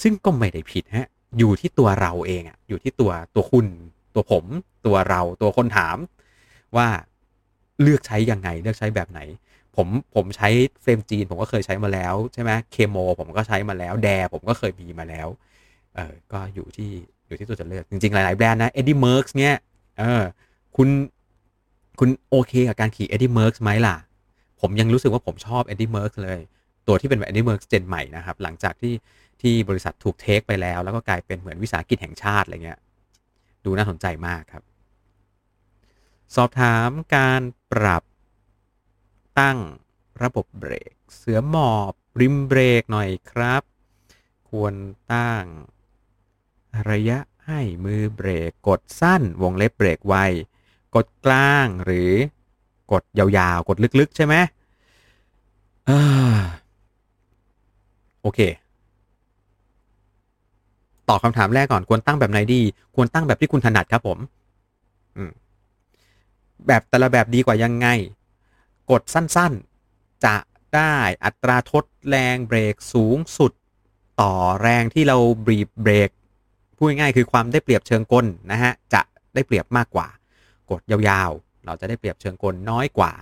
[0.02, 3.66] ซึ่งก็ไม่ได้ผิดฮะ อยู่ที่ตัวเราเองอะอยู่ที่ตัวตัวคุณ
[4.14, 4.44] ตัวผม
[4.86, 5.96] ตัวเราตัวคนถาม
[6.76, 6.88] ว่า
[7.82, 9.20] เลือกใช้ยังไง เลือกใช้แบบไหน
[9.76, 10.48] ผมผมใช้
[10.82, 15.28] เฟรมจีน ผมก็เคยใช้มาแล้วใช่ไหมเคโมผมก็ใช้มาแล้ว แดผมก็เคยมีมาแล้ว
[15.94, 16.90] เออก็อยู่ที่
[17.26, 19.56] อยู่ที่ตัวจะเลือก จริง ๆ หลาย ๆ แบรนด์นะ Eddy Merckx เนี่ย
[19.98, 20.22] เออ
[20.76, 20.88] คุณ
[21.98, 23.96] คุณโอเคกับการขี่ Eddy Merckx ไหมล่ะ
[24.60, 26.40] ผมยังรู้สึกว่าผมชอบ Eddy Merckx เลย
[26.86, 28.92] ตัวที่เป็นแบบ Eddy Merckx gen ใหม่นะครับ หลังจากที่
[29.42, 32.80] ที่บริษัทถูก take ไปแล้ว แล้วก็กลายเป็นเหมือนวิสาหกิจแห่งชาติอะไรเงี้ย
[33.64, 34.62] ดูน่าสนใจมากครับ
[36.36, 38.02] สอบถามการปรับ
[39.40, 39.58] ตั้ง
[40.22, 43.62] ระบบเบรก เสือหมอบริมเบรกหน่อยครับ
[44.50, 44.74] ควร
[45.12, 45.44] ตั้ง
[46.90, 50.14] ระยะให้มือเบรกกดสั้นวงเล็บเบรกไว
[50.96, 52.12] กดกลางหรือ
[52.92, 54.34] กดยาวๆ กดลึกๆ ใช่ไหม
[58.22, 58.40] โอเค
[61.08, 62.60] ตอบคำถามแรกก่อนควรตั้งแบบไหนดี
[62.94, 64.18] ควรตั้งแบบที่คุณถนัดครับผม
[66.66, 67.88] แบบแต่ละแบบดีกว่ายังไง
[68.90, 70.36] กดสั้นๆ จะ
[70.74, 70.94] ได้
[71.24, 73.52] อัตราทดแรงเบรกสูงสุด
[74.20, 75.16] ต่อแรงที่เรา
[75.46, 76.10] บีบเบรก
[76.76, 79.02] พูดง่ายๆคือความได้เปรียบเชิงกลนะฮะ จะ
[79.34, 80.08] ได้เปรียบมากกว่า
[80.70, 83.12] กดยาวๆ เราจะได้เปรียบเชิงกลน้อยกว่า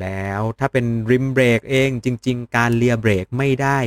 [0.00, 3.78] แล้วถ้าเป็นริมเบรกเองจริง ๆ การเลียเบรกไม่ได้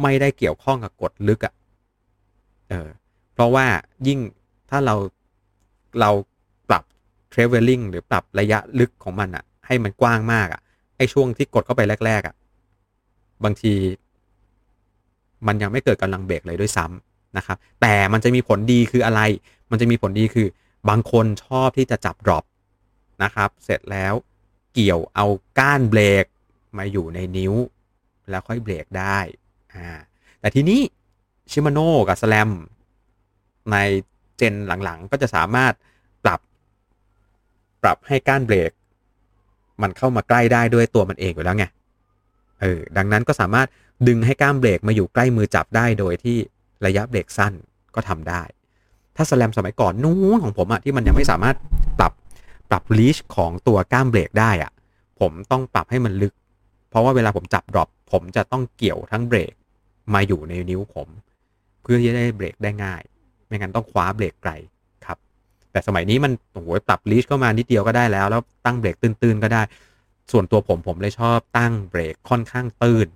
[0.00, 1.54] ไม่ได้เกี่ยวข้องกับกฎลึกอะ่ะ
[2.68, 2.88] เออ
[3.34, 3.66] เพราะว่า
[4.06, 4.18] ยิ่ง
[4.70, 4.94] ถ้าเรา
[6.00, 6.10] เรา
[6.68, 6.84] ปรับ
[7.30, 10.60] เทรเวลลิงหรือปรับระยะลึกของมันอะ่ะ ให้มันกว้างมากอะ่ะ
[10.96, 12.34] ไอช่วงที่กดเข้าไปแรก ๆอะ่ะ
[13.44, 13.74] บางที
[15.46, 19.20] มันยังไม่เกิดกำลังเบรกเลยด้วยซ้ำนะครับ แต่มันจะมีผลดีคืออะไร
[19.70, 20.46] มันจะมีผลดีคือ
[20.88, 22.44] บางคนชอบที่จะจับดรอป
[23.22, 24.14] นะครับ เสร็จแล้ว
[24.74, 25.26] เกี่ยวเอา
[25.58, 26.24] ก้านเบรก
[26.78, 27.54] มาอยู่ในนิ้ว
[28.30, 29.18] แล้วค่อยเบรกได้
[29.74, 29.88] อ่า
[30.40, 30.80] แต่ทีนี้
[31.50, 32.50] ชิมาโน่กับสแลม
[33.70, 33.76] ใน
[34.36, 34.54] เจน
[34.84, 35.72] หลังๆ ก็จะสามารถ
[36.24, 36.40] ปรับ
[37.82, 38.70] ปรับให้ก้านเบรก
[39.82, 41.66] มันเข้ามาใกล้ได้ด้วยตัวมันเองอยู่แล้วไง
[42.60, 43.68] เออดังนั้นก็สามารถ
[44.08, 46.36] ดึงให้ก้านเบรกมาอยู่ใกล้มือจับได้โดยที่
[46.86, 47.52] ระยะเบรกสั้น
[47.94, 48.42] ก็ทำได้
[49.16, 51.56] ถ้าสแลมสมัยก่อนนู้นของผมอะที่มันยังไม่สามารถ
[51.98, 52.12] ปรับ
[52.70, 54.72] ปรับลีชของตัวก้ามเบรกได้อะ
[55.20, 56.32] ผมต้องปรับให้มันลึก
[56.90, 59.52] เพราะว่าเวลาผมจับ drop ผมจะต้องเกี่ยวทั้งเบรก
[60.14, 61.08] มาอยู่ในนิ้วผม
[61.82, 63.02] เพื่อที่จะได้เบรกได้ง่าย
[63.46, 64.52] ไม่งั้นต้องคว้าเบรกไกล
[65.06, 65.18] ครับ
[65.72, 69.62] แต่สมัยนี้มันโอ้โหปรับ reach เข้ามานิดเดียวก็ได้แล้ว แล้วตั้งเบรกตื้นๆก็ได้
[70.32, 73.06] ส่วนตัวผมผมเลยชอบตั้งเบรกค่อนข้างตื้น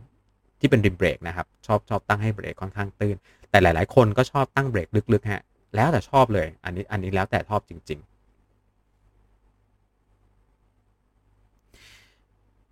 [0.60, 3.16] ที่เป็น rim brake นะครับ ชอบชอบตั้งให้เบรกค่อนข้างตื้น
[3.50, 5.42] แต่หลาย ๆ คนก็ชอบตั้งเบรกลึกๆฮะ
[5.74, 8.15] แล้วแต่ชอบเลย อันนี้อันนี้แล้วแต่ชอบจริง ๆ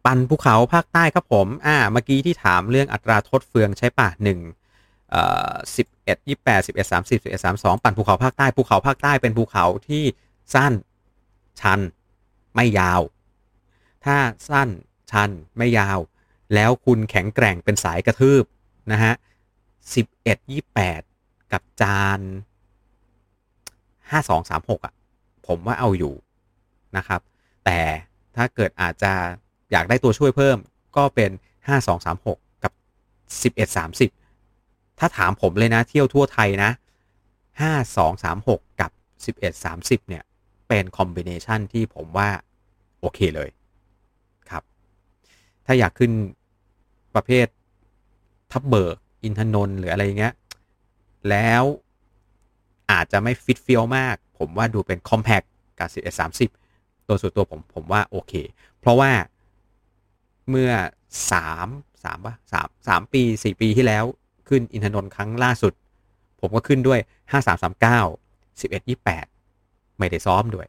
[0.05, 4.39] ปันภูเขาภาคใต้ครับผม อ่า เมื่อกี้ที่ถามเรื่องอัตราทดเฟืองใช่ปะหนึ่ง
[5.11, 10.05] เอ่อสิบเอ็ดยี่แปดสิบเอ็ดสามสิบสิบเอ็ดสามสองปั่นภูเขาภาคใต้ภูเขาภาคใต้เป็นภูเขาที่
[10.55, 10.73] สั้น
[11.61, 11.81] ชัน
[12.55, 13.01] ไม่ยาว
[14.05, 14.17] ถ้า
[14.51, 14.69] สั้น
[15.11, 15.99] ชันไม่ยาว
[16.55, 18.45] แล้วคุณแข็งแกร่งเป็นสายกระทืบ
[18.93, 19.13] นะฮะ
[19.95, 21.03] สิบเอ็ดยี่แปด
[21.53, 22.21] กับจาน
[24.11, 24.95] ห้าสองสามหกอะ
[25.47, 26.15] ผมว่าเอาอยู่
[26.97, 27.21] นะครับ
[27.65, 27.81] แต่
[28.37, 29.13] ถ้าเกิดอาจจะ
[29.73, 30.59] อยากได้ตัวช่วยเพิ่ม
[30.97, 31.31] ก็เป็น
[31.97, 32.73] 5236 กับ
[34.25, 36.71] 1130 ถ้าถามผมเลยนะเที่ยวทั่วไทยนะ
[37.95, 38.91] 5236 กับ
[39.65, 40.23] 1130 เนี่ย
[40.69, 42.29] เป็นคอมบิเนชันที่ผมว่า
[43.01, 43.51] โอเคเลย
[44.51, 44.63] ครับ
[45.67, 46.13] ถ้าอยากขึ้น
[47.15, 47.47] ประเภท
[48.53, 50.35] ทับเบิกอินทนนท์หรืออะไรเงี้ย
[51.31, 51.63] แล้ว
[52.91, 55.43] อาจจะไม่ฟิตเฟียวมาก ผมว่าดูเป็นคอมแพค
[55.79, 55.89] กับ
[56.49, 58.33] 1130 ตัวส่วนตัวผมผมว่าโอเค
[58.81, 59.11] เพราะว่า
[60.51, 60.71] เมื่อ
[61.33, 61.69] สาม
[62.05, 64.05] สามปะสามสามปีสี่ปีที่แล้ว
[64.49, 65.73] ขึ้นอินทนนท์ครั้งล่าสุด
[66.41, 68.01] ผมก็ขึ้นด้วยห้าสามสามเก้า
[68.61, 69.27] สิบเอ็ดยี่แปด
[69.99, 70.67] ไม่ได้ซ้อมด้วย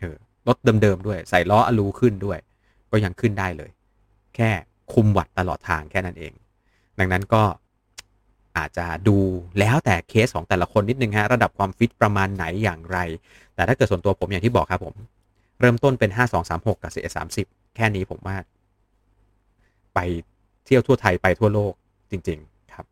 [0.00, 2.38] เออรถเดิมๆด้วย ใส่ล้ออลูขึ้นด้วย
[2.90, 3.70] ก็ยังขึ้นได้เลย
[4.36, 4.50] แค่
[4.92, 6.32] คุมวัดตลอดทางแค่นั้นเอง
[6.98, 7.42] ดังนั้นก็
[8.58, 9.18] อาจจะดู
[9.58, 12.98] แล้วแต่เคสของแต่ละคนนิดนึงฮะ ระดับความฟิตประมาณไหนอย่างไร
[13.54, 14.94] แต่ถ้าเกิดส่วนตัวผมอย่างที่บอกครับผม
[15.60, 16.10] เริ่มต้นเป็น
[16.46, 16.92] 5236 กับ
[17.34, 18.36] 4130 แค่นี้ผมว่า
[19.94, 19.98] ไป
[20.64, 21.72] เที่ยวทั่วไทยไปทั่วโลก
[22.10, 22.86] จริง ๆ ครับ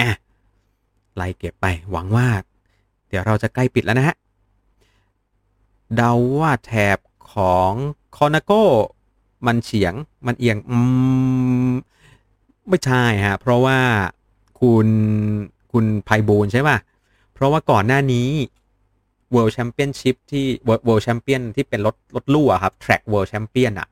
[0.00, 0.10] อะ
[1.16, 2.28] ไล่เก็บไปหวังว่า
[3.08, 4.16] เดี๋ยวเราจะใกล้ปิดแล้วนะฮะ
[5.96, 6.98] เดาว่าแถบ
[7.32, 7.72] ของ
[8.16, 8.64] คอนาโก้
[9.46, 9.94] มันเฉียง
[10.26, 10.76] มันเอียงอื
[11.70, 11.72] ม
[12.68, 13.78] ไม่ใช่ฮะเพราะว่า
[14.60, 14.88] คุณ
[15.72, 16.76] คุณไพบูลใช่ป่ะ
[17.32, 18.28] เพราะว่าก่อนหน้านี้
[19.34, 20.44] World Championship ที่
[20.86, 23.88] World Champion ที่เป็นรถรถลู่อะครับ Track World Champion อะ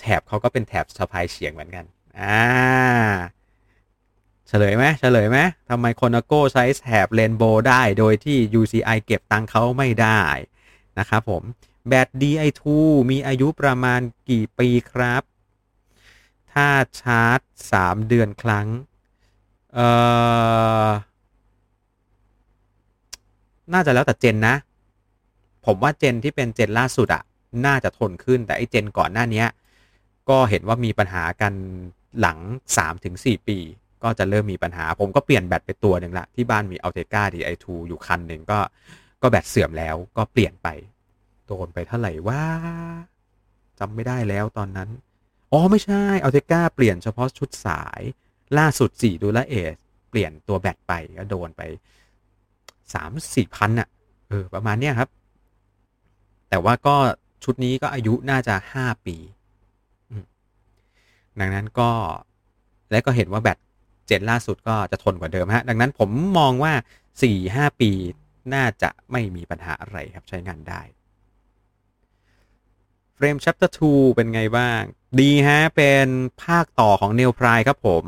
[0.00, 1.84] แถบเขาก็เป็นแถบสะพายเฉียงเหมือนกัน
[2.20, 2.46] อ่า
[4.48, 10.20] เฉลยไหมเฉลยไหมทำไมคอนโก้ใช้แถบเรนโบว์ได้โดยที่ UCI เก็บตังเขาไม่ได้
[10.98, 11.42] นะครับผม
[11.88, 12.62] แบต Di2
[13.10, 15.22] มีอายุประมาณกี่ปีครับ
[16.52, 16.68] ถ้า
[17.00, 17.40] ชาร์จ
[17.74, 18.66] 3 เดือนครั้ง
[19.74, 19.88] เอ่
[20.86, 20.88] อ
[23.72, 24.56] น่าจะแล้วแต่เจนนะ
[25.66, 27.22] ผมว่าเจนที่เป็นเจนล่าสุดอะ
[27.66, 29.44] น่าจะทนขึ้นแต่ไอเจนก่อนหน้านี้
[30.30, 31.54] ก็เห็นว่ามีปัญหากัน
[32.20, 32.38] หลัง
[32.94, 33.58] 3-4 ปี
[34.02, 38.58] ก็จะเริ่มมีปัญหา ผมก็เปลี่ยนแบตไปตัวหนึ่งละ ที่บ้านมี a l t e c a Di2 ออยู่คันหนึ่งก็
[39.22, 40.68] ก็แบตเสื่อมแล้วก็เปลี่ยนไป
[41.46, 42.42] โดนไปเท่าไหร่ว่า
[43.78, 44.88] จำไม่ได้แล้วตอนนั้น
[45.52, 48.00] อ๋อไม่ใช่ a l t e c a เปลี่ยนเฉพาะชุดสาย
[48.58, 49.76] ล่าสุด4ดูแลเอส
[50.10, 51.62] เปลี่ยนตัวแบตไปก็โดนไป
[52.92, 53.88] 3 4พันอะ
[54.28, 55.08] เออประมาณเนี้ยครับ
[56.48, 56.96] แต่ว่าก็
[57.44, 59.16] ชุดนี้ก็อายุน่าจะ5ปี
[61.40, 61.90] ดังนั้นก็
[62.90, 63.58] และก็เห็นว่าแบต
[64.06, 66.72] เจนล่าสุดก็จะทนกว่าเดิมฮะ ดังนั้นผมมองว่า
[67.26, 67.90] 4-5 ปี
[68.54, 70.82] น่าจะไม่มีปัญหาอะไรครับใช้งานได้
[73.14, 74.80] เฟรม chapter 2 เป็นไงบ้าง
[75.20, 76.06] ดีฮะ เป็น
[76.44, 78.04] ภาคต่อของ n e ว p r i ครับผม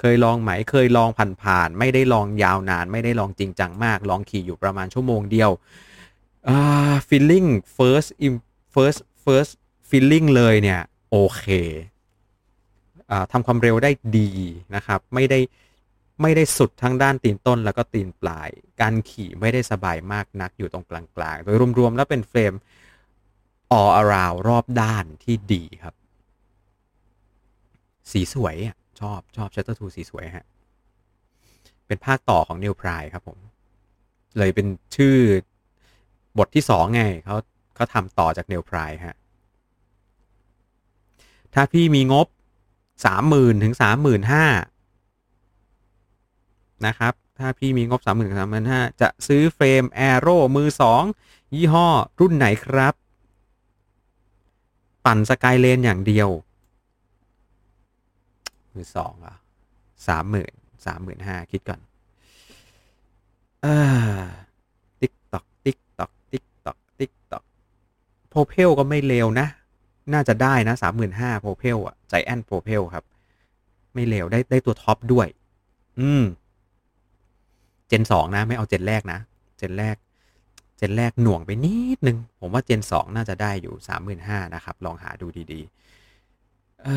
[0.00, 1.10] เคยลองไหมเคยลอง
[1.42, 5.50] ผ่านๆไม่ได้ลองยาวนาน ไม่ได้ลองจริงจังมาก ลองขี่อยู่ประมาณชั่วโมงเดียว
[6.48, 8.10] อ่า feeling first
[8.74, 9.52] first first
[9.88, 10.80] feeling เลยเนี่ย
[11.10, 11.44] โอเค
[13.32, 14.30] ทำความเร็วได้ดี
[14.74, 15.40] นะครับ ไม่ได้
[16.22, 18.48] ไม่ได้สุดทั้งด้านตีนต้นแล้วก็ตีนปลาย
[18.80, 22.52] การขี่ไม่ได้สบายมากนักอยู่ตรงกลางๆ โดยรวมๆ แล้วเป็นเฟรม
[23.78, 25.94] all around รอบด้านที่ดีครับ
[28.12, 30.46] สีสวยอะชอบชอบ Shutter 2สีสวยฮะ
[31.86, 33.38] เป็นภาคต่อของ New Pride ครับผม
[34.38, 34.66] เลยเป็น
[34.96, 35.16] ชื่อ
[36.38, 37.36] บทที่สองไงเขา
[37.74, 39.16] เขาทำต่อจาก New Pride ฮะ
[41.54, 42.26] ถ้าพี่มีงบ
[43.04, 44.46] สามหมื่นถึงสามหมื่นห้า
[46.86, 51.02] นะครับ ถ้าพี่มีงบสามหมื่นสามหมื่นห้าจะซื้อเฟรม Aero มือสอง
[51.54, 51.88] ยี่ห้อ
[52.20, 52.94] รุ่นไหนครับ
[55.04, 56.28] ปั่น Sky Lane อย่างเดียว
[58.74, 59.36] มือสองอะ
[60.08, 60.52] สามหมื่น
[60.86, 61.80] สามหมื่นห้าคิดก่อน
[63.62, 63.66] เอ
[64.10, 64.18] อ
[65.00, 67.44] ติ๊กตอกติ๊กตอกติ๊กตอกติ๊กตอก
[68.28, 69.46] โพเพลก็ไม่เลวนะ
[70.12, 73.04] น่าจะได้นะสามหมื่นห้าโพเพลอะใจแอนโพเพลครับ
[73.94, 75.26] ไม่เลวได้ได้ตัวท็อปด้วย
[76.00, 76.24] อืม
[77.88, 79.18] เจนสองนะ ไม่เอาเจนแรกนะ
[79.58, 79.96] เจนแรก
[80.76, 86.96] เจนแรกหน่วงไปนิดนึง ผมว่าเจนสองน่าจะได้อยู่สามหมื่นห้านะครับ ลองหาดูดีๆเอ่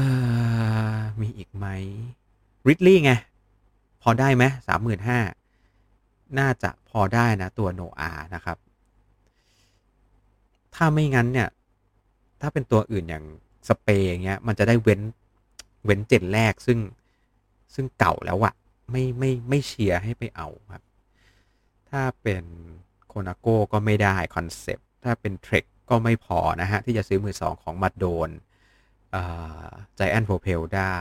[0.96, 1.66] อมีอีกไหม
[2.68, 3.12] ริดลี่ไง
[4.02, 5.20] พอได้ไหมสามหมื่นห้า
[6.40, 8.58] น่าจะพอได้นะ ตัว Noah นะครับ
[10.76, 11.50] ถ้าไม่งั้นเนี่ย
[12.42, 13.26] ถ้าเป็นตัวอื่นอย่าง
[13.68, 15.02] สเปรย์อย่างเงี้ย มันจะได้เว้น
[15.86, 16.80] เว้น gen แรกซึ่ง
[17.76, 18.54] ซึ่งเก่าแล้วอะ
[18.92, 20.84] ไม่ไม่ไม่เชียร์ให้ไปเอาครับ
[21.90, 22.44] ถ้าเป็น
[23.08, 28.30] Colnago ก็ไม่ได้ Concept ถ้าเป็น Trek ก็ไม่พอนะฮะ ที่จะซื้อมือสองของ Madone
[29.96, 30.98] Giant Propel ได้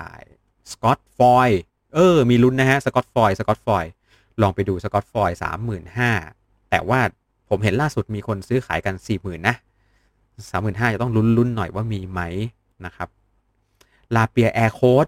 [0.73, 1.51] สกอตฟอย
[1.95, 3.85] เออ มีลุ้นนะฮะสกอตฟอยสกอตฟอย
[4.43, 6.11] ลองไปดูสกอตฟอยสามหมื่นห้า
[6.71, 7.01] แต่ว่า
[7.49, 9.57] ผมเห็นล่าสุดมีคนซื้อขายกันสี่หมื่นนะ
[10.51, 12.21] สามหมื่นห้าจะต้องลุ้นๆหน่อยว่ามีไหม
[12.87, 13.09] นะครับ
[14.15, 15.07] ลาเปียแอร์โค้ด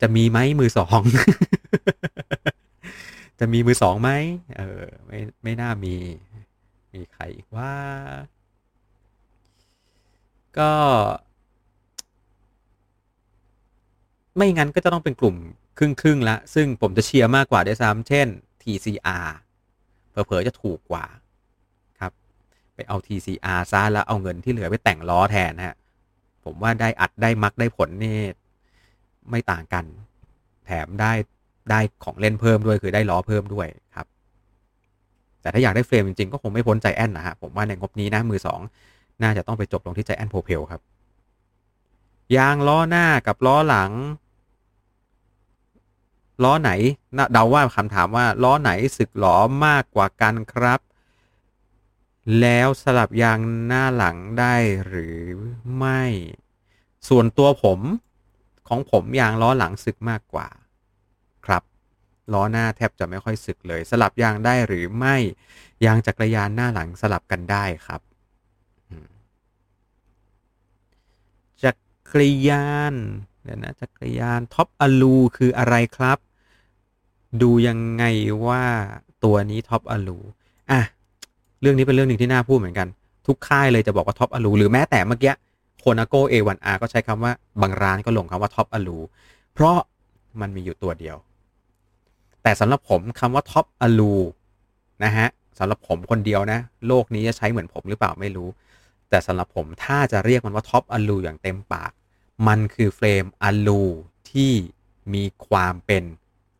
[0.00, 1.00] จะมีไหมมือสอง
[3.40, 4.10] จะมีมือสองไหม
[4.58, 5.94] เออไม่ไม่น่ามี
[6.94, 7.72] มีใครอีกว่า
[10.58, 10.72] ก็
[14.36, 15.36] ไม่งั้นก็จะต้องเป็นกลุ่ม
[15.78, 18.26] ครึ่งครึ่งละ ซึ่งผมจะเชียร์มากกว่าด้วยซ้ำเช่น
[18.62, 19.28] TCR
[20.10, 21.04] เผลอๆจะถูกกว่า
[22.74, 25.76] ไปเอา TCR ซะแล้วเอาเงินที่เหลือไปแต่งล้อแทนฮะ
[26.44, 28.18] ผมว่าได้อัดได้มักได้ผลนี่
[29.30, 29.84] ไม่ต่างกัน
[30.66, 31.12] แถมได้
[31.70, 34.06] ได้ของเล่นเพิ่มด้วยคือได้ล้อเพิ่มด้วยครับ
[35.40, 38.60] แต่ถ้าอยากได้เฟรมจริงๆ ก็คงไม่พ้นใจแอนนะฮะ ผมว่าในงบนี้นะมือสอง
[39.22, 40.80] น่าจะต้องไปจบลงที่ใจแอนโพเพลครับ
[42.36, 43.92] ยางล้อหน้ากับล้อหลัง
[46.44, 46.70] ล้อไหน
[47.32, 50.80] เดาว่าคำถามว่าล้อไหนสึกหลอมากกว่ากันครับ
[52.40, 54.54] แล้วสลับยางหน้าหลังได้
[54.86, 55.20] หรือ
[55.78, 56.02] ไม่
[57.08, 57.80] ส่วนตัวผม
[58.68, 60.48] ของผมยางล้อหลังสึกมากกว่า
[61.46, 61.62] ครับ
[62.32, 65.16] ล้อหน้าแทบจะไม่ค่อยสึกเลย สลับยางได้หรือไม่
[65.84, 68.00] ยางจักรยานหน้าหลังสลับกันได้ครับ
[71.64, 71.72] จั
[72.12, 72.94] กรยาน
[73.42, 76.18] เดี๋ยวนะจักรยาน top อลูคืออะไรครับ
[77.42, 78.04] ดูยังไง
[78.46, 78.64] ว่า
[79.24, 80.18] ตัวนี้ top อลู
[80.70, 80.80] อะ
[81.64, 82.88] เรื่องนี้เป็นเรื่องหนึ่งที่น่าพูดเหมือนกัน
[83.26, 85.32] ทุกค่ายเลยจะบอกว่า top อลูหรือแม้แต่เมื่อกี้
[85.78, 88.98] Colnago A1R ก็ใช้คำว่าบางร้านก็ลงคำว่า top อลู
[89.52, 89.78] เพราะ
[90.40, 91.16] มันมีอยู่ตัวเดียว
[92.42, 94.14] แต่สำหรับผมคำว่า top อลู
[95.04, 98.48] นะฮะสำหรับผมคนเดียวนะ โลกนี้จะใช้เหมือนผมหรือเปล่าไม่รู้
[99.10, 101.92] แต่สำหรับผมถ้าจะเรียกมันว่า top อลูอย่างเต็มปาก
[102.48, 103.82] มันคือเฟรมอลู
[104.30, 104.52] ที่
[105.14, 106.04] มีความเป็น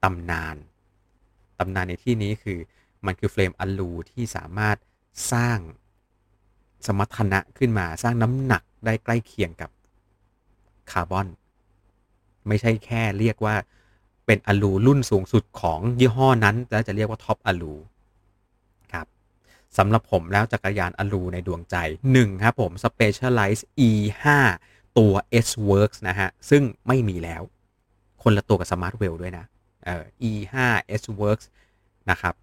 [0.03, 0.57] ตำนาน
[1.59, 2.59] ตำนานในที่นี้คือ
[3.07, 4.77] มันคือเฟรมอลูที่สามารถ
[5.33, 5.59] สร้าง
[6.87, 9.71] สมรรถนะขึ้นมาสร้างน้ำหนักได้ใกล้เคียงกับ
[10.91, 11.29] คาร์บอน
[12.49, 13.57] ไม่ใช่แค่เรียกว่า
[14.27, 17.75] เป็นอลูรุ่นสูงสุดของยี่ห้อนั้นแล้วจะเรียกว่าท็อปอลู
[18.93, 19.07] ครับ
[19.79, 21.77] สำหรับผมแล้วจักรยานอลูในดวงใจ
[22.13, 24.25] 1 ครับผม Specialized E5
[24.99, 25.15] ตัว
[25.47, 27.43] S Works นะฮะ ซึ่งไม่มีแล้ว
[28.23, 29.45] คนละตัวกับ Smart Well ด้วยนะ
[29.85, 30.55] เอ่อ E5
[31.01, 31.47] S Works
[32.11, 32.35] นะครับ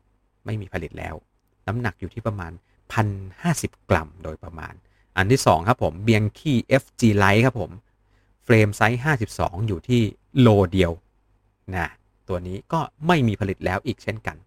[0.45, 1.15] ไม่มีผลิตแล้ว
[1.67, 2.51] น้ำหนักอยู่ที่ประมาณ
[3.21, 4.73] 1,050 กรัมโดยประมาณ
[5.17, 7.71] อันที่ 2 ครับผม Bianchi FG Lite ครับผม
[8.43, 10.01] เฟรมไซส์ 52 อยู่ที่
[10.39, 10.91] โลเดียว
[11.75, 11.87] นะ
[12.29, 14.37] ตัวนี้ก็ไม่มีผลิตแล้วอีกเช่นกัน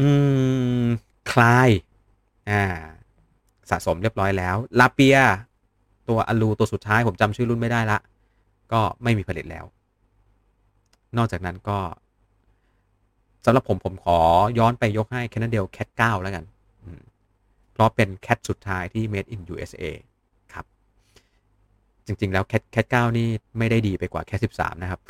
[0.00, 0.08] อื
[0.84, 0.86] ม
[1.32, 1.68] คลาย
[2.50, 2.62] อ่า
[3.70, 5.18] สะสมเรียบร้อยแล้ว ลาเปีย
[6.08, 7.98] ตัวอลูตัวสุดท้ายผมจำชื่อรุ่นไม่ได้ละ
[8.72, 9.64] ก็ไม่มีผลิตแล้ว
[11.16, 11.78] นอกจากนั้นก็
[13.44, 14.18] สำหรับผมผมขอ
[14.58, 16.44] ย้อนไปยกให้ c a n a d e l Cat 9 แล้วกัน
[17.72, 19.84] เพราะเป็น CAAD สุดท้ายที่ made in USA
[20.52, 20.64] ครับ
[22.06, 23.28] จริง ๆ แล้ว CAAD CAAD 9 นี่
[23.58, 25.00] ไม่ได้ดีไปกว่า CAAD 13 นะครับ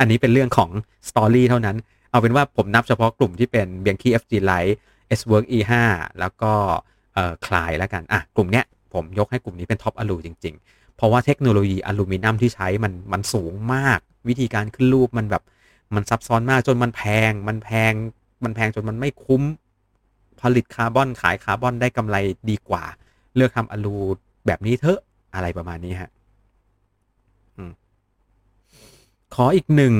[0.00, 0.70] อันนี้เป็นเรื่องของ
[1.08, 1.76] story เท่านั้น
[2.10, 4.74] เอาเป็นว่าผมนับเฉพาะกลุ่มที่เป็น Bianchi FG Lite
[5.18, 5.72] S-Works E5
[6.20, 6.52] แล้วก็
[7.14, 15.42] เอ่อ Klein แล้วกัน อะ กลุ่มเนี้ยผมยกให้กลุ่มนี้เป็น top อลูจริง ๆ เพราะว่าเทคโนโลยีอลูมิเนียมที่ใช้มันมันสูงมาก วิธีการขึ้นรูปมันแบบ
[15.94, 17.92] มันซับซ้อนมากจนมันแพง มันแพง
[18.44, 19.42] มันแพงจนมันไม่คุ้ม
[20.40, 22.16] ผลิตคาร์บอนขายคาร์บอนได้กำไร
[22.50, 22.84] ดีกว่า
[23.34, 23.96] เลือกทำอลู
[24.46, 25.00] แบบนี้เถอะ
[25.34, 26.10] อะไรประมาณนี้ฮะ
[29.34, 29.94] ขออีกหนึ่ง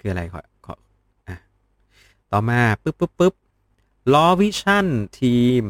[0.00, 0.74] คืออะไรขอขอ
[1.28, 1.36] อะ
[2.32, 3.34] ต่อมาปึ๊บปึ๊บปึ๊บ
[4.12, 4.86] ล้อ Vision
[5.20, 5.64] Team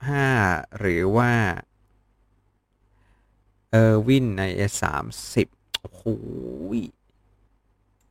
[0.00, 1.32] 35 หรือว่า
[3.70, 5.36] เออร์วินใน S30
[5.80, 6.04] โอ้โห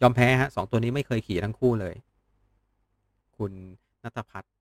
[0.01, 1.95] ยอมแพ้ฮะสองตัวนี้ไม่เคยขี่ทั้งคู่เลย
[3.37, 3.51] คุณ
[4.03, 4.51] นัทพัฒน์